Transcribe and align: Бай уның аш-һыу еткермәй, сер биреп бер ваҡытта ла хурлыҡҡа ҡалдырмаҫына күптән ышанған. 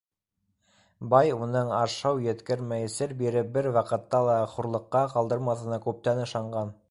Бай 1.13 1.29
уның 1.33 1.69
аш-һыу 1.79 2.23
еткермәй, 2.29 2.89
сер 2.95 3.13
биреп 3.21 3.53
бер 3.59 3.69
ваҡытта 3.77 4.21
ла 4.29 4.39
хурлыҡҡа 4.55 5.05
ҡалдырмаҫына 5.15 5.79
күптән 5.87 6.25
ышанған. 6.27 6.73